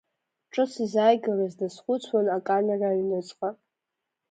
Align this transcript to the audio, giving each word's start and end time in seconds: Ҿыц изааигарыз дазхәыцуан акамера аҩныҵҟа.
Ҿыц 0.51 0.71
изааигарыз 0.85 1.53
дазхәыцуан 1.59 2.27
акамера 2.37 2.87
аҩныҵҟа. 2.91 3.49